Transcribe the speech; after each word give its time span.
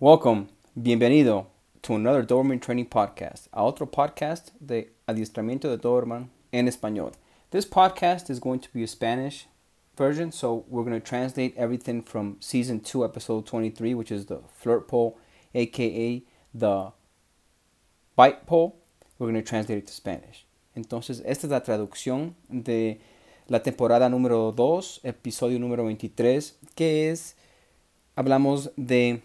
Welcome, 0.00 0.46
bienvenido 0.80 1.46
to 1.82 1.96
another 1.96 2.22
Doberman 2.22 2.60
Training 2.60 2.86
Podcast, 2.86 3.48
a 3.52 3.64
otro 3.64 3.84
podcast 3.84 4.52
de 4.64 4.92
adiestramiento 5.08 5.62
de 5.62 5.76
Doberman 5.76 6.30
en 6.52 6.68
español. 6.68 7.14
This 7.50 7.66
podcast 7.66 8.30
is 8.30 8.38
going 8.38 8.60
to 8.60 8.68
be 8.72 8.84
a 8.84 8.86
Spanish 8.86 9.48
version, 9.96 10.30
so 10.30 10.64
we're 10.68 10.84
going 10.84 10.92
to 10.92 11.04
translate 11.04 11.52
everything 11.56 12.00
from 12.02 12.36
season 12.38 12.78
2, 12.78 13.04
episode 13.04 13.44
23, 13.44 13.94
which 13.94 14.12
is 14.12 14.26
the 14.26 14.38
flirt 14.54 14.86
pole, 14.86 15.18
aka 15.52 16.22
the 16.54 16.92
bite 18.14 18.46
pole. 18.46 18.76
We're 19.18 19.26
going 19.26 19.42
to 19.42 19.42
translate 19.42 19.78
it 19.78 19.88
to 19.88 19.92
Spanish. 19.92 20.46
Entonces, 20.76 21.24
esta 21.26 21.48
es 21.48 21.50
la 21.50 21.64
traducción 21.64 22.36
de 22.48 23.00
la 23.48 23.64
temporada 23.64 24.08
número 24.08 24.52
2, 24.52 25.00
episodio 25.02 25.58
número 25.58 25.86
23, 25.86 26.56
que 26.76 27.10
es, 27.10 27.34
hablamos 28.14 28.70
de 28.76 29.22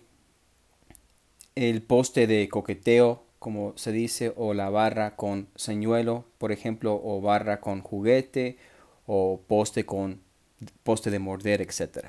el 1.55 1.81
poste 1.81 2.27
de 2.27 2.49
coqueteo, 2.49 3.23
como 3.39 3.73
se 3.75 3.91
dice, 3.91 4.33
o 4.35 4.53
la 4.53 4.69
barra 4.69 5.15
con 5.15 5.47
señuelo, 5.55 6.25
por 6.37 6.51
ejemplo, 6.51 6.99
o 7.03 7.21
barra 7.21 7.59
con 7.59 7.81
juguete, 7.81 8.57
o 9.05 9.41
poste 9.47 9.85
con 9.85 10.21
poste 10.83 11.11
de 11.11 11.19
morder, 11.19 11.61
etc. 11.61 12.05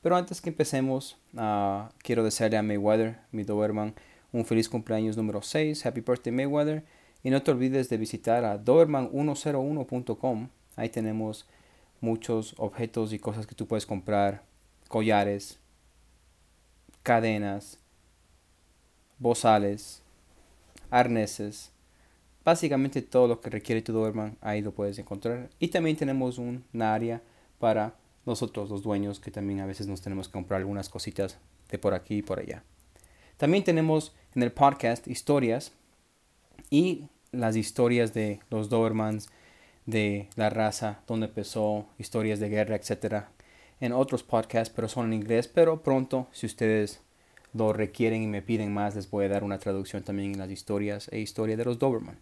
Pero 0.00 0.16
antes 0.16 0.40
que 0.40 0.50
empecemos, 0.50 1.18
uh, 1.34 1.88
quiero 1.98 2.24
desearle 2.24 2.56
a 2.56 2.62
Mayweather, 2.62 3.18
mi 3.30 3.44
Doberman, 3.44 3.94
un 4.32 4.44
feliz 4.44 4.68
cumpleaños 4.68 5.16
número 5.16 5.42
6. 5.42 5.86
Happy 5.86 6.00
birthday, 6.00 6.32
Mayweather. 6.32 6.84
Y 7.22 7.30
no 7.30 7.42
te 7.42 7.50
olvides 7.52 7.88
de 7.88 7.96
visitar 7.96 8.44
a 8.44 8.62
doberman101.com 8.62 10.48
Ahí 10.76 10.88
tenemos 10.88 11.46
muchos 12.00 12.54
objetos 12.58 13.12
y 13.12 13.18
cosas 13.18 13.46
que 13.46 13.54
tú 13.54 13.66
puedes 13.66 13.86
comprar, 13.86 14.42
collares, 14.88 15.58
cadenas, 17.02 17.78
bozales, 19.18 20.02
arneses, 20.90 21.72
básicamente 22.44 23.02
todo 23.02 23.26
lo 23.26 23.40
que 23.40 23.50
requiere 23.50 23.82
tu 23.82 23.92
Doberman, 23.92 24.36
ahí 24.40 24.60
lo 24.60 24.72
puedes 24.72 24.98
encontrar. 24.98 25.50
Y 25.58 25.68
también 25.68 25.96
tenemos 25.96 26.38
un, 26.38 26.64
área 26.80 27.22
para 27.58 27.94
nosotros 28.26 28.70
los 28.70 28.82
dueños 28.82 29.20
que 29.20 29.30
también 29.30 29.60
a 29.60 29.66
veces 29.66 29.86
nos 29.86 30.00
tenemos 30.00 30.28
que 30.28 30.32
comprar 30.32 30.60
algunas 30.60 30.88
cositas 30.88 31.38
de 31.70 31.78
por 31.78 31.94
aquí 31.94 32.18
y 32.18 32.22
por 32.22 32.38
allá. 32.38 32.62
También 33.36 33.64
tenemos 33.64 34.14
en 34.34 34.42
el 34.42 34.52
podcast 34.52 35.08
historias 35.08 35.72
y 36.70 37.08
las 37.32 37.56
historias 37.56 38.14
de 38.14 38.40
los 38.50 38.68
Dobermans 38.68 39.28
de 39.86 40.28
la 40.36 40.50
raza, 40.50 41.00
donde 41.06 41.26
empezó, 41.26 41.86
historias 41.98 42.40
de 42.40 42.48
guerra, 42.48 42.76
etc. 42.76 43.24
En 43.80 43.92
otros 43.92 44.22
podcasts, 44.22 44.72
pero 44.74 44.88
son 44.88 45.06
en 45.06 45.14
inglés. 45.14 45.48
Pero 45.48 45.82
pronto, 45.82 46.28
si 46.32 46.46
ustedes 46.46 47.00
lo 47.54 47.72
requieren 47.72 48.22
y 48.22 48.26
me 48.26 48.42
piden 48.42 48.72
más, 48.72 48.94
les 48.94 49.10
voy 49.10 49.24
a 49.24 49.28
dar 49.28 49.44
una 49.44 49.58
traducción 49.58 50.02
también 50.02 50.32
en 50.32 50.38
las 50.38 50.50
historias 50.50 51.08
e 51.12 51.20
historia 51.20 51.56
de 51.56 51.64
los 51.64 51.78
Doberman. 51.78 52.18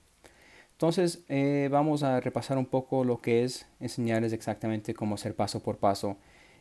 Entonces, 0.72 1.24
eh, 1.28 1.68
vamos 1.70 2.02
a 2.02 2.20
repasar 2.20 2.58
un 2.58 2.66
poco 2.66 3.04
lo 3.04 3.20
que 3.20 3.44
es 3.44 3.66
enseñarles 3.80 4.32
exactamente 4.32 4.94
cómo 4.94 5.14
hacer 5.14 5.34
paso 5.34 5.60
por 5.62 5.78
paso 5.78 6.16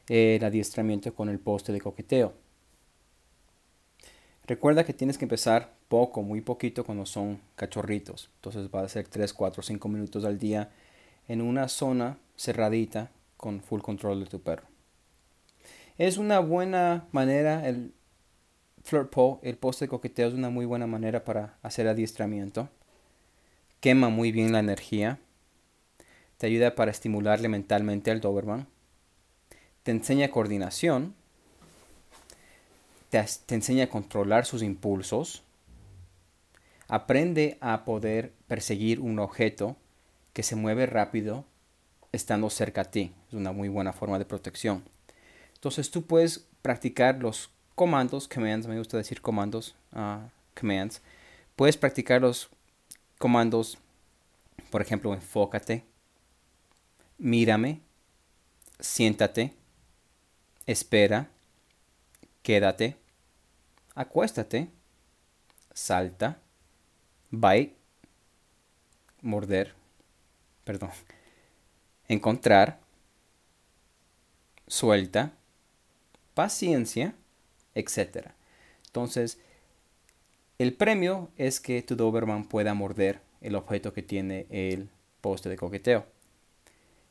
el 0.07 0.43
adiestramiento 0.43 1.13
con 1.13 1.29
el 1.29 1.39
poste 1.39 1.71
de 1.73 1.81
coqueteo. 1.81 2.33
Recuerda 4.45 4.83
que 4.85 4.93
tienes 4.93 5.17
que 5.17 5.25
empezar 5.25 5.73
poco, 5.87 6.23
muy 6.23 6.41
poquito 6.41 6.83
cuando 6.83 7.05
son 7.05 7.39
cachorritos. 7.55 8.29
Entonces 8.35 8.69
va 8.73 8.81
a 8.81 8.89
ser 8.89 9.07
3, 9.07 9.33
4, 9.33 9.63
5 9.63 9.89
minutos 9.89 10.25
al 10.25 10.39
día 10.39 10.69
en 11.27 11.41
una 11.41 11.67
zona 11.67 12.17
cerradita 12.35 13.11
con 13.37 13.61
full 13.61 13.81
control 13.81 14.23
de 14.23 14.29
tu 14.29 14.41
perro. 14.41 14.67
Es 15.97 16.17
una 16.17 16.39
buena 16.39 17.07
manera, 17.11 17.67
el 17.67 17.93
flirt 18.83 19.09
pole, 19.09 19.39
el 19.43 19.57
poste 19.57 19.85
de 19.85 19.89
coqueteo 19.89 20.27
es 20.27 20.33
una 20.33 20.49
muy 20.49 20.65
buena 20.65 20.87
manera 20.87 21.23
para 21.23 21.57
hacer 21.61 21.87
adiestramiento. 21.87 22.69
Quema 23.79 24.09
muy 24.09 24.31
bien 24.31 24.51
la 24.51 24.59
energía. 24.59 25.19
Te 26.37 26.47
ayuda 26.47 26.75
para 26.75 26.91
estimularle 26.91 27.49
mentalmente 27.49 28.11
al 28.11 28.21
Doberman. 28.21 28.67
Te 29.83 29.91
enseña 29.91 30.31
coordinación. 30.31 31.15
Te, 33.09 33.23
te 33.45 33.55
enseña 33.55 33.85
a 33.85 33.89
controlar 33.89 34.45
sus 34.45 34.63
impulsos. 34.63 35.43
Aprende 36.87 37.57
a 37.61 37.85
poder 37.85 38.33
perseguir 38.47 38.99
un 38.99 39.19
objeto 39.19 39.77
que 40.33 40.43
se 40.43 40.55
mueve 40.55 40.85
rápido 40.85 41.45
estando 42.11 42.49
cerca 42.49 42.81
a 42.81 42.91
ti. 42.91 43.13
Es 43.27 43.33
una 43.33 43.51
muy 43.51 43.69
buena 43.69 43.93
forma 43.93 44.19
de 44.19 44.25
protección. 44.25 44.83
Entonces 45.55 45.91
tú 45.91 46.03
puedes 46.03 46.47
practicar 46.61 47.19
los 47.19 47.51
comandos, 47.81 48.27
commands, 48.27 48.67
me 48.67 48.77
gusta 48.77 48.95
decir 48.95 49.19
comandos, 49.21 49.73
uh, 49.93 50.29
commands. 50.53 51.01
Puedes 51.55 51.75
practicar 51.75 52.21
los 52.21 52.47
comandos, 53.17 53.75
por 54.69 54.83
ejemplo, 54.83 55.11
enfócate, 55.15 55.83
mírame, 57.17 57.81
siéntate, 58.79 59.55
espera, 60.67 61.27
quédate, 62.43 62.97
acuéstate, 63.95 64.69
salta, 65.73 66.37
bite, 67.31 67.75
morder, 69.23 69.73
perdón, 70.63 70.91
encontrar, 72.07 72.79
suelta, 74.67 75.33
paciencia, 76.35 77.15
etc. 77.75 78.29
Entonces, 78.87 79.39
el 80.57 80.73
premio 80.73 81.29
es 81.37 81.59
que 81.59 81.81
tu 81.81 81.95
Doberman 81.95 82.45
pueda 82.45 82.73
morder 82.73 83.21
el 83.41 83.55
objeto 83.55 83.93
que 83.93 84.03
tiene 84.03 84.45
el 84.49 84.89
poste 85.19 85.49
de 85.49 85.57
coqueteo. 85.57 86.05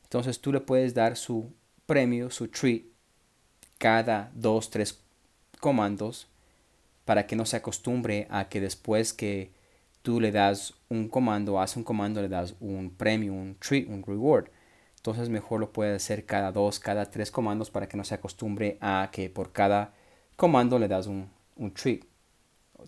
Entonces 0.03 0.39
tú 0.39 0.51
le 0.51 0.61
puedes 0.61 0.93
dar 0.93 1.17
su 1.17 1.51
premio, 1.85 2.29
su 2.29 2.47
treat, 2.47 2.83
cada 3.77 4.31
dos, 4.35 4.69
tres 4.69 5.01
comandos 5.59 6.27
para 7.05 7.27
que 7.27 7.35
no 7.35 7.45
se 7.45 7.57
acostumbre 7.57 8.27
a 8.29 8.47
que 8.47 8.61
después 8.61 9.13
que 9.13 9.51
tú 10.01 10.19
le 10.19 10.31
das 10.31 10.73
un 10.89 11.09
comando, 11.09 11.59
hace 11.59 11.79
un 11.79 11.85
comando, 11.85 12.21
le 12.21 12.29
das 12.29 12.55
un 12.59 12.89
premio, 12.89 13.33
un 13.33 13.55
treat, 13.55 13.87
un 13.87 14.03
reward. 14.03 14.49
Entonces 14.97 15.29
mejor 15.29 15.59
lo 15.59 15.73
puedes 15.73 15.95
hacer 15.95 16.25
cada 16.25 16.51
dos, 16.51 16.79
cada 16.79 17.09
tres 17.09 17.31
comandos 17.31 17.71
para 17.71 17.87
que 17.87 17.97
no 17.97 18.03
se 18.03 18.15
acostumbre 18.15 18.77
a 18.81 19.09
que 19.11 19.29
por 19.29 19.51
cada 19.51 19.93
comando 20.41 20.79
le 20.79 20.87
das 20.87 21.05
un, 21.05 21.29
un 21.55 21.71
treat. 21.71 22.01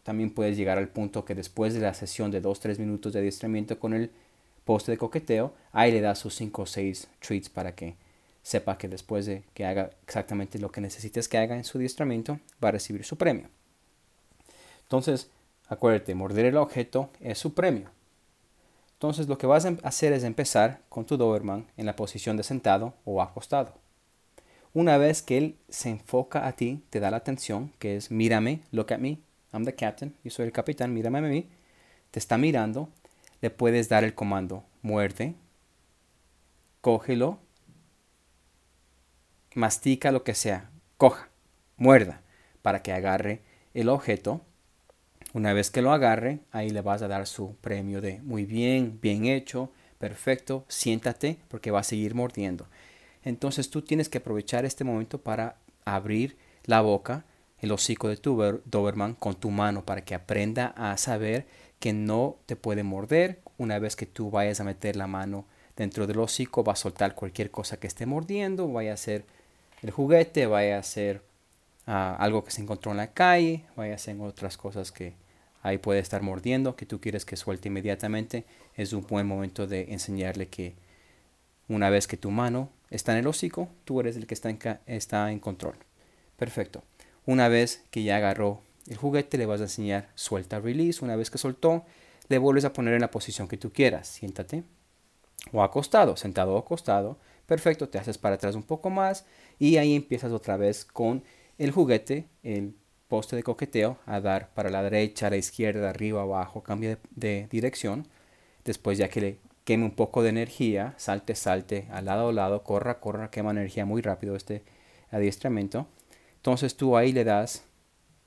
También 0.02 0.34
puedes 0.34 0.58
llegar 0.58 0.80
al 0.80 0.90
punto 0.90 1.24
que 1.24 1.36
después 1.36 1.76
de 1.76 1.82
la 1.82 1.94
sesión 1.94 2.32
de 2.32 2.42
2-3 2.42 2.80
minutos 2.80 3.14
de 3.14 3.20
adiestramiento 3.20 3.80
con 3.80 3.94
el 3.94 4.10
poste 4.66 4.92
de 4.92 4.98
coqueteo, 4.98 5.54
ahí 5.72 5.92
le 5.92 6.02
das 6.02 6.18
sus 6.18 6.34
5 6.34 6.64
o 6.64 6.66
6 6.66 7.08
treats 7.20 7.50
para 7.50 7.76
que 7.76 7.96
sepa 8.42 8.78
que 8.80 8.88
después 8.88 9.28
de 9.28 9.44
que 9.54 9.66
haga 9.66 9.92
exactamente 10.04 10.58
lo 10.58 10.72
que 10.72 10.82
necesites 10.82 11.30
que 11.30 11.38
haga 11.38 11.56
en 11.56 11.64
su 11.64 11.78
adiestramiento, 11.78 12.40
va 12.62 12.70
a 12.70 12.72
recibir 12.72 13.06
su 13.06 13.18
premio. 13.18 13.48
Entonces, 14.82 15.30
Acuérdate, 15.74 16.14
morder 16.14 16.46
el 16.46 16.58
objeto 16.58 17.10
es 17.20 17.40
su 17.40 17.54
premio. 17.54 17.90
Entonces 18.94 19.28
lo 19.28 19.38
que 19.38 19.48
vas 19.48 19.66
a 19.66 19.76
hacer 19.84 20.14
es 20.14 20.24
empezar 20.24 20.82
con 20.90 21.06
tu 21.06 21.18
Doberman 21.18 21.68
en 21.78 21.86
la 21.86 21.96
posición 21.96 22.38
de 22.38 22.44
sentado 22.44 22.94
o 23.06 23.22
acostado. 23.22 23.74
Una 24.74 24.98
vez 24.98 25.22
que 25.22 25.38
él 25.38 25.58
se 25.70 25.90
enfoca 25.90 26.48
a 26.48 26.54
ti, 26.54 26.84
te 26.90 27.00
da 27.00 27.12
la 27.12 27.18
atención, 27.18 27.72
que 27.78 27.96
es 27.96 28.10
mírame, 28.10 28.62
look 28.72 28.92
at 28.92 29.00
me, 29.00 29.20
I'm 29.54 29.66
the 29.66 29.76
captain, 29.76 30.16
yo 30.24 30.32
soy 30.32 30.46
el 30.46 30.52
capitán, 30.52 30.94
mírame 30.94 31.20
a 31.20 31.22
mí, 31.22 31.48
te 32.10 32.20
está 32.20 32.38
mirando, 32.40 32.90
le 33.42 33.52
puedes 33.52 33.88
dar 33.88 34.04
el 34.04 34.16
comando 34.16 34.64
muerde, 34.82 35.36
cógelo, 36.82 37.40
mastica 39.54 40.12
lo 40.12 40.24
que 40.24 40.34
sea, 40.34 40.72
coja, 40.98 41.30
muerda, 41.78 42.22
para 42.64 42.82
que 42.82 42.94
agarre 42.94 43.42
el 43.76 43.90
objeto 43.90 44.42
una 45.34 45.54
vez 45.54 45.72
que 45.72 45.82
lo 45.82 45.92
agarre, 45.92 46.40
ahí 46.52 46.70
le 46.70 46.82
vas 46.82 47.02
a 47.02 47.08
dar 47.08 47.26
su 47.26 47.56
premio 47.58 48.02
de 48.02 48.22
muy 48.22 48.46
bien, 48.46 49.00
bien 49.02 49.26
hecho, 49.26 49.72
perfecto, 49.98 50.64
siéntate 50.68 51.38
porque 51.48 51.72
va 51.72 51.80
a 51.80 51.84
seguir 51.84 52.14
mordiendo. 52.14 52.68
Entonces 53.24 53.70
tú 53.70 53.82
tienes 53.82 54.10
que 54.10 54.20
aprovechar 54.20 54.66
este 54.66 54.84
momento 54.84 55.20
para 55.20 55.58
abrir 55.86 56.38
la 56.66 56.82
boca, 56.82 57.26
el 57.60 57.72
hocico 57.72 58.10
de 58.10 58.18
tu 58.18 58.62
Doberman 58.66 59.14
con 59.16 59.36
tu 59.36 59.50
mano 59.50 59.86
para 59.86 60.04
que 60.04 60.16
aprenda 60.16 60.74
a 60.76 60.98
saber 60.98 61.48
que 61.80 61.94
no 61.94 62.38
te 62.46 62.56
puede 62.56 62.84
morder. 62.84 63.40
Una 63.58 63.80
vez 63.80 63.96
que 63.96 64.06
tú 64.06 64.30
vayas 64.30 64.60
a 64.60 64.66
meter 64.66 64.96
la 64.96 65.08
mano 65.08 65.46
dentro 65.76 66.08
del 66.08 66.20
hocico, 66.20 66.64
va 66.64 66.74
a 66.74 66.78
soltar 66.78 67.16
cualquier 67.16 67.52
cosa 67.52 67.80
que 67.80 67.88
esté 67.88 68.06
mordiendo, 68.06 68.68
vaya 68.68 68.94
a 68.94 68.98
ser 68.98 69.26
el 69.82 69.92
juguete, 69.92 70.46
vaya 70.46 70.78
a 70.78 70.84
ser 70.84 71.24
ah, 71.88 72.16
algo 72.20 72.44
que 72.44 72.52
se 72.52 72.62
encontró 72.62 72.92
en 72.92 72.98
la 72.98 73.14
calle, 73.14 73.66
vaya 73.76 73.96
a 73.96 73.98
ser 73.98 74.20
otras 74.20 74.58
cosas 74.58 74.92
que, 74.92 75.16
ahí 75.64 75.78
puede 75.78 76.00
estar 76.00 76.22
mordiendo, 76.22 76.76
que 76.76 76.86
tú 76.86 77.00
quieres 77.00 77.26
que 77.26 77.38
suelte 77.38 77.70
inmediatamente, 77.70 78.46
es 78.76 78.94
un 78.94 79.08
buen 79.08 79.26
momento 79.26 79.66
de 79.66 79.94
enseñarle 79.94 80.50
que 80.50 80.76
una 81.70 81.90
vez 81.90 82.06
que 82.06 82.18
tu 82.18 82.30
mano 82.30 82.70
está 82.96 83.14
en 83.14 83.20
el 83.20 83.28
hocico, 83.28 83.70
tú 83.86 84.00
eres 84.00 84.16
el 84.16 84.28
que 84.28 84.36
está 84.36 85.30
en, 85.30 85.40
control. 85.40 85.76
Perfecto. 86.38 86.84
Una 87.26 87.48
vez 87.48 87.84
que 87.90 88.04
ya 88.04 88.18
agarró 88.18 88.62
el 88.88 88.98
juguete, 88.98 89.38
le 89.38 89.46
vas 89.46 89.62
a 89.62 89.66
enseñar 89.66 90.10
suelta 90.16 90.60
release. 90.60 91.04
Una 91.04 91.16
vez 91.16 91.30
que 91.30 91.38
soltó, 91.38 91.86
le 92.30 92.38
vuelves 92.38 92.66
a 92.66 92.74
poner 92.74 92.94
en 92.94 93.02
la 93.02 93.12
posición 93.12 93.48
que 93.48 93.58
tú 93.58 93.72
quieras. 93.72 94.08
Siéntate 94.08 94.64
o 95.52 95.64
acostado, 95.64 96.16
sentado 96.16 96.54
o 96.54 96.58
acostado. 96.58 97.18
Perfecto, 97.46 97.90
te 97.90 97.98
haces 97.98 98.18
para 98.18 98.36
atrás 98.36 98.56
un 98.56 98.64
poco 98.64 98.90
más 98.90 99.26
y 99.60 99.78
ahí 99.78 99.96
empiezas 99.96 100.32
otra 100.32 100.58
vez 100.58 100.86
con 100.86 101.24
el 101.58 101.72
juguete, 101.72 102.28
el 102.44 102.76
poste 103.08 103.36
de 103.36 103.44
coqueteo, 103.44 103.98
a 104.06 104.22
dar 104.22 104.54
para 104.54 104.70
la 104.70 104.82
derecha, 104.82 105.28
a 105.28 105.30
la 105.30 105.38
izquierda, 105.38 105.90
arriba, 105.90 106.22
abajo, 106.22 106.64
cambio 106.64 106.98
de, 107.12 107.48
dirección. 107.50 108.08
Después 108.66 108.98
ya 108.98 109.10
que 109.10 109.22
le 109.22 109.40
queme 109.64 109.86
un 109.86 109.96
poco 109.96 110.24
de 110.24 110.30
energía, 110.30 110.94
salte, 110.98 111.36
salte, 111.36 111.88
al 111.92 112.06
lado, 112.06 112.30
al 112.30 112.36
lado, 112.36 112.64
corra, 112.64 113.00
corra, 113.00 113.30
quema 113.30 113.52
energía 113.52 113.86
muy 113.86 114.02
rápido 114.02 114.36
este 114.36 114.64
adiestramiento. 115.12 115.88
Entonces 116.36 116.76
tú 116.76 116.98
ahí 116.98 117.14
le 117.14 117.24
das 117.24 117.66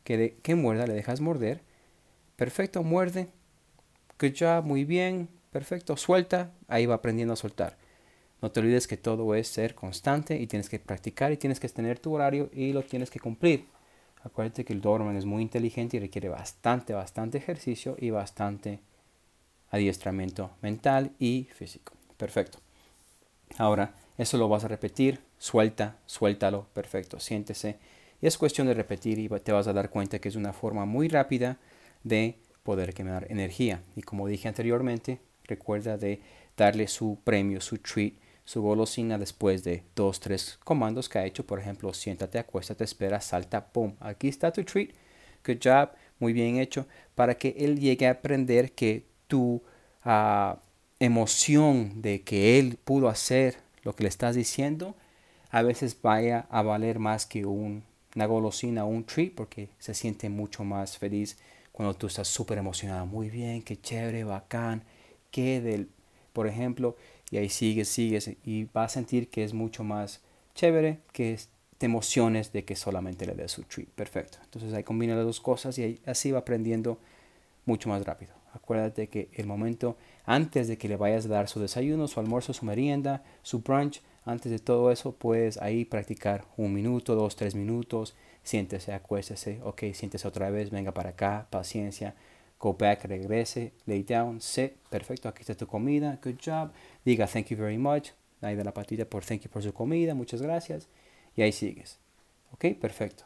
que, 0.04 0.38
que 0.42 0.54
muerda, 0.54 0.86
le 0.86 0.94
dejas 0.94 1.20
morder. 1.20 1.62
Perfecto, 2.36 2.82
muerde. 2.82 3.28
Good 4.18 4.34
job, 4.38 4.64
muy 4.64 4.84
bien. 4.84 5.28
Perfecto, 5.50 5.96
suelta. 5.96 6.52
Ahí 6.68 6.86
va 6.86 6.96
aprendiendo 6.96 7.34
a 7.34 7.36
soltar. 7.36 7.76
No 8.42 8.50
te 8.50 8.60
olvides 8.60 8.86
que 8.86 8.96
todo 8.96 9.34
es 9.34 9.48
ser 9.48 9.74
constante 9.74 10.38
y 10.38 10.46
tienes 10.46 10.68
que 10.68 10.78
practicar 10.78 11.32
y 11.32 11.36
tienes 11.36 11.60
que 11.60 11.68
tener 11.68 11.98
tu 11.98 12.14
horario 12.14 12.50
y 12.52 12.72
lo 12.72 12.82
tienes 12.82 13.10
que 13.10 13.20
cumplir. 13.20 13.66
Acuérdate 14.22 14.64
que 14.64 14.72
el 14.72 14.80
Doberman 14.80 15.16
es 15.16 15.24
muy 15.24 15.42
inteligente 15.42 15.96
y 15.96 16.00
requiere 16.00 16.28
bastante, 16.28 16.92
bastante 16.92 17.38
ejercicio 17.38 17.96
y 17.98 18.10
bastante 18.10 18.80
adiestramiento 19.76 20.50
mental 20.62 21.12
y 21.18 21.48
físico. 21.54 21.92
Perfecto. 22.16 22.58
Ahora, 23.58 23.94
eso 24.18 24.38
lo 24.38 24.48
vas 24.48 24.64
a 24.64 24.68
repetir. 24.68 25.20
Suelta, 25.38 25.96
suéltalo. 26.06 26.66
Perfecto. 26.72 27.20
Siéntese. 27.20 27.78
Y 28.20 28.26
es 28.26 28.38
cuestión 28.38 28.66
de 28.66 28.74
repetir 28.74 29.18
y 29.18 29.28
te 29.28 29.52
vas 29.52 29.66
a 29.68 29.72
dar 29.72 29.90
cuenta 29.90 30.18
que 30.18 30.28
es 30.28 30.36
una 30.36 30.52
forma 30.52 30.84
muy 30.84 31.08
rápida 31.08 31.58
de 32.02 32.38
poder 32.62 32.94
quemar 32.94 33.30
energía. 33.30 33.82
Y 33.94 34.02
como 34.02 34.26
dije 34.26 34.48
anteriormente, 34.48 35.20
recuerda 35.44 35.96
de 35.96 36.20
darle 36.56 36.88
su 36.88 37.18
premio, 37.24 37.60
su 37.60 37.78
treat 37.78 38.14
su 38.46 38.62
golosina 38.62 39.18
después 39.18 39.64
de 39.64 39.82
dos, 39.94 40.20
tres 40.20 40.58
comandos 40.64 41.08
que 41.08 41.18
ha 41.18 41.26
hecho. 41.26 41.44
Por 41.44 41.58
ejemplo, 41.58 41.92
siéntate, 41.92 42.38
acuéstate, 42.38 42.84
espera, 42.84 43.20
salta, 43.20 43.66
pum. 43.66 43.94
Aquí 44.00 44.28
está 44.28 44.52
tu 44.52 44.64
treat. 44.64 44.90
Good 45.44 45.58
job, 45.62 45.90
muy 46.20 46.32
bien 46.32 46.56
hecho. 46.56 46.86
Para 47.14 47.34
que 47.34 47.54
él 47.58 47.78
llegue 47.78 48.06
a 48.06 48.12
aprender 48.12 48.72
que 48.72 49.04
tu 49.26 49.62
ah, 50.04 50.58
emoción 51.00 52.02
de 52.02 52.22
que 52.22 52.58
él 52.58 52.78
pudo 52.84 53.08
hacer 53.08 53.56
lo 53.82 53.94
que 53.94 54.04
le 54.04 54.08
estás 54.08 54.34
diciendo, 54.34 54.94
a 55.50 55.62
veces 55.62 55.96
vaya 56.00 56.46
a 56.50 56.62
valer 56.62 56.98
más 56.98 57.26
que 57.26 57.46
un, 57.46 57.84
una 58.14 58.26
golosina 58.26 58.84
o 58.84 58.88
un 58.88 59.04
treat, 59.04 59.32
porque 59.34 59.68
se 59.78 59.94
siente 59.94 60.28
mucho 60.28 60.64
más 60.64 60.98
feliz 60.98 61.38
cuando 61.72 61.94
tú 61.94 62.06
estás 62.06 62.28
súper 62.28 62.58
emocionado. 62.58 63.06
Muy 63.06 63.30
bien, 63.30 63.62
qué 63.62 63.80
chévere, 63.80 64.24
bacán. 64.24 64.82
Que 65.30 65.60
del, 65.60 65.88
por 66.32 66.46
ejemplo, 66.46 66.96
y 67.30 67.36
ahí 67.36 67.48
sigues, 67.48 67.88
sigues 67.88 68.30
y 68.44 68.64
vas 68.72 68.92
a 68.92 68.94
sentir 68.94 69.28
que 69.28 69.44
es 69.44 69.52
mucho 69.52 69.84
más 69.84 70.20
chévere 70.54 71.00
que 71.12 71.38
te 71.78 71.86
emociones 71.86 72.52
de 72.52 72.64
que 72.64 72.76
solamente 72.76 73.26
le 73.26 73.34
des 73.34 73.52
su 73.52 73.62
treat. 73.64 73.88
Perfecto. 73.90 74.38
Entonces 74.44 74.72
ahí 74.72 74.82
combina 74.82 75.14
las 75.14 75.24
dos 75.24 75.40
cosas 75.40 75.78
y 75.78 76.00
así 76.06 76.30
va 76.30 76.40
aprendiendo 76.40 76.98
mucho 77.66 77.88
más 77.88 78.04
rápido. 78.04 78.32
Acuérdate 78.56 79.08
que 79.08 79.28
el 79.34 79.46
momento 79.46 79.96
antes 80.24 80.66
de 80.66 80.76
que 80.78 80.88
le 80.88 80.96
vayas 80.96 81.26
a 81.26 81.28
dar 81.28 81.48
su 81.48 81.60
desayuno, 81.60 82.08
su 82.08 82.18
almuerzo, 82.18 82.52
su 82.52 82.64
merienda, 82.64 83.22
su 83.42 83.60
brunch, 83.60 84.02
antes 84.24 84.50
de 84.50 84.58
todo 84.58 84.90
eso, 84.90 85.12
puedes 85.12 85.56
ahí 85.58 85.84
practicar 85.84 86.44
un 86.56 86.72
minuto, 86.72 87.14
dos, 87.14 87.36
tres 87.36 87.54
minutos. 87.54 88.16
Siéntese, 88.42 88.92
acuéstese, 88.92 89.60
ok, 89.62 89.84
siéntese 89.92 90.26
otra 90.26 90.50
vez, 90.50 90.70
venga 90.70 90.92
para 90.92 91.10
acá, 91.10 91.46
paciencia 91.50 92.14
Go 92.58 92.72
back, 92.72 93.04
regrese, 93.04 93.72
lay 93.84 94.02
down, 94.02 94.40
sit. 94.40 94.72
Perfecto, 94.88 95.28
aquí 95.28 95.42
está 95.42 95.54
tu 95.54 95.66
comida. 95.66 96.18
Good 96.22 96.38
job. 96.42 96.72
Diga 97.04 97.26
thank 97.26 97.48
you 97.48 97.56
very 97.56 97.76
much. 97.76 98.12
Ahí 98.40 98.56
de 98.56 98.64
la 98.64 98.72
patita 98.72 99.04
por 99.04 99.24
thank 99.24 99.42
you 99.42 99.50
por 99.50 99.62
su 99.62 99.72
comida. 99.72 100.14
Muchas 100.14 100.40
gracias. 100.40 100.88
Y 101.36 101.42
ahí 101.42 101.52
sigues. 101.52 101.98
Ok, 102.52 102.78
perfecto. 102.80 103.24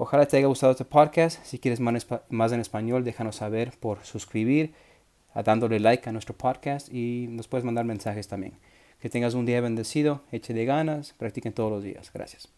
Ojalá 0.00 0.26
te 0.26 0.36
haya 0.36 0.46
gustado 0.46 0.70
este 0.70 0.84
podcast. 0.84 1.44
Si 1.44 1.58
quieres 1.58 1.80
más 1.80 2.52
en 2.52 2.60
español, 2.60 3.02
déjanos 3.02 3.34
saber 3.34 3.72
por 3.80 4.04
suscribir, 4.04 4.72
dándole 5.44 5.80
like 5.80 6.08
a 6.08 6.12
nuestro 6.12 6.36
podcast 6.36 6.88
y 6.92 7.26
nos 7.28 7.48
puedes 7.48 7.64
mandar 7.64 7.84
mensajes 7.84 8.28
también. 8.28 8.52
Que 9.00 9.10
tengas 9.10 9.34
un 9.34 9.44
día 9.44 9.60
bendecido, 9.60 10.22
eche 10.30 10.54
de 10.54 10.64
ganas, 10.64 11.14
practiquen 11.18 11.52
todos 11.52 11.72
los 11.72 11.82
días. 11.82 12.12
Gracias. 12.14 12.48